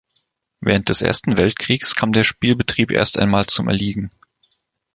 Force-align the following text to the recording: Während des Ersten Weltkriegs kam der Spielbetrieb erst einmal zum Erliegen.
Während 0.61 0.89
des 0.89 1.03
Ersten 1.03 1.37
Weltkriegs 1.37 1.93
kam 1.93 2.11
der 2.11 2.23
Spielbetrieb 2.23 2.89
erst 2.89 3.19
einmal 3.19 3.45
zum 3.45 3.67
Erliegen. 3.67 4.09